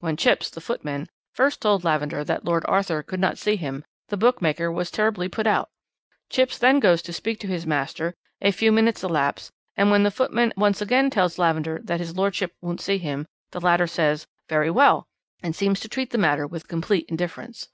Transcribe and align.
When 0.00 0.16
Chipps, 0.16 0.50
the 0.50 0.60
footman, 0.60 1.08
first 1.32 1.62
told 1.62 1.84
Lavender 1.84 2.24
that 2.24 2.44
Lord 2.44 2.64
Arthur 2.66 3.00
could 3.04 3.20
not 3.20 3.38
see 3.38 3.54
him 3.54 3.84
the 4.08 4.16
bookmaker 4.16 4.72
was 4.72 4.90
terribly 4.90 5.28
put 5.28 5.46
out; 5.46 5.70
Chipps 6.28 6.58
then 6.58 6.80
goes 6.80 7.00
to 7.02 7.12
speak 7.12 7.38
to 7.38 7.46
his 7.46 7.64
master; 7.64 8.16
a 8.42 8.50
few 8.50 8.72
minutes 8.72 9.04
elapse, 9.04 9.52
and 9.76 9.88
when 9.92 10.02
the 10.02 10.10
footman 10.10 10.52
once 10.56 10.82
again 10.82 11.10
tells 11.10 11.38
Lavender 11.38 11.78
that 11.84 12.00
his 12.00 12.16
lordship 12.16 12.56
won't 12.60 12.80
see 12.80 12.98
him, 12.98 13.28
the 13.52 13.60
latter 13.60 13.86
says 13.86 14.26
'Very 14.48 14.68
well,' 14.68 15.06
and 15.44 15.54
seems 15.54 15.78
to 15.78 15.88
treat 15.88 16.10
the 16.10 16.18
matter 16.18 16.44
with 16.44 16.66
complete 16.66 17.06
indifference. 17.08 17.68